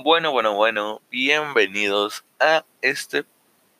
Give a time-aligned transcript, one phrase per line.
[0.00, 3.26] Bueno, bueno, bueno, bienvenidos a este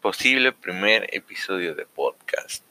[0.02, 2.62] posible primer episodio de podcast.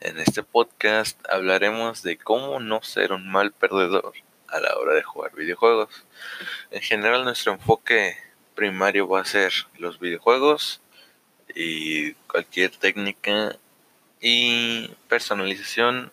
[0.00, 4.14] En este podcast hablaremos de cómo no ser un mal perdedor
[4.48, 6.06] a la hora de jugar videojuegos.
[6.70, 8.16] En general nuestro enfoque
[8.54, 10.80] primario va a ser los videojuegos
[11.54, 13.56] y cualquier técnica
[14.22, 16.10] y personalización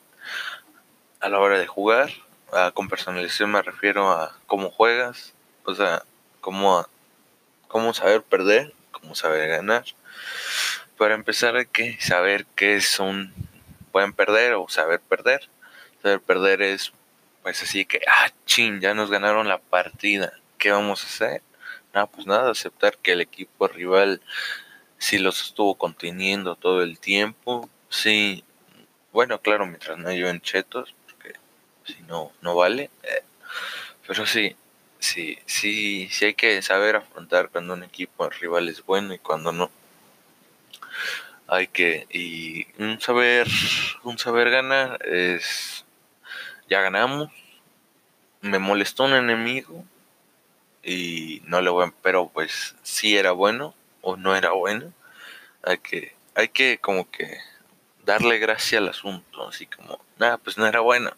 [1.21, 2.11] a la hora de jugar.
[2.52, 6.04] Ah, con personalización me refiero a cómo juegas, o sea,
[6.47, 6.87] cómo,
[7.68, 9.83] cómo saber perder, cómo saber ganar.
[10.97, 13.33] Para empezar hay que saber qué es un
[13.92, 15.50] buen perder o saber perder.
[16.02, 16.93] Saber perder es
[17.43, 20.32] pues así que, ah, chin, ya nos ganaron la partida.
[20.57, 21.41] ¿Qué vamos a hacer?
[21.93, 24.21] Nada, pues nada, aceptar que el equipo rival
[24.97, 27.69] sí los estuvo conteniendo todo el tiempo.
[27.89, 28.46] Sí,
[29.11, 31.33] bueno, claro, mientras no lleven chetos, porque
[31.86, 32.89] si no, no vale.
[33.03, 33.23] Eh,
[34.08, 34.55] pero sí,
[35.00, 39.52] sí, sí, sí hay que saber afrontar cuando un equipo rival es bueno y cuando
[39.52, 39.71] no.
[41.47, 43.47] Hay que, y un saber,
[44.03, 45.86] un saber ganar es,
[46.69, 47.31] ya ganamos,
[48.41, 49.86] me molestó un enemigo
[50.83, 54.93] y no le voy, pero pues si era bueno o no era bueno,
[55.64, 57.38] hay que, hay que como que
[58.05, 61.11] darle gracia al asunto, así como, nada, pues no era bueno,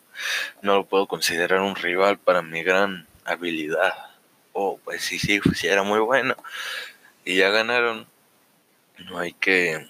[0.62, 3.94] no lo puedo considerar un rival para mi gran habilidad.
[4.54, 6.36] Oh, pues sí, sí, pues sí, era muy bueno.
[7.26, 8.08] Y ya ganaron.
[9.06, 9.88] No hay que.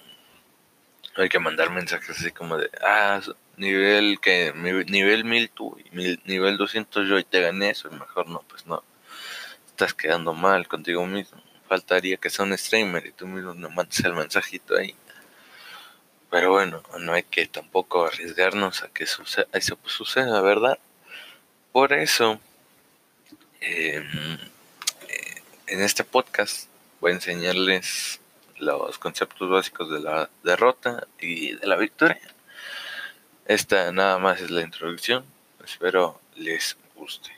[1.16, 2.70] hay que mandar mensajes así como de.
[2.82, 3.20] Ah,
[3.56, 4.52] nivel que.
[4.54, 5.76] Nivel 1000 tú
[6.24, 7.88] nivel 200 yo y te gané eso.
[7.90, 8.82] Y mejor no, pues no.
[9.66, 11.40] Estás quedando mal contigo mismo.
[11.68, 14.94] Faltaría que sea un streamer y tú mismo no mandes el mensajito ahí.
[16.30, 20.78] Pero bueno, no hay que tampoco arriesgarnos a que suceda, eso suceda, ¿verdad?
[21.72, 22.40] Por eso
[23.60, 24.04] eh,
[25.66, 26.68] en este podcast
[27.00, 28.20] voy a enseñarles
[28.58, 32.20] los conceptos básicos de la derrota y de la victoria.
[33.46, 35.24] Esta nada más es la introducción.
[35.64, 37.30] Espero les guste.